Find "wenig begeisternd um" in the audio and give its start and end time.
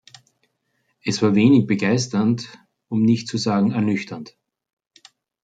1.35-3.03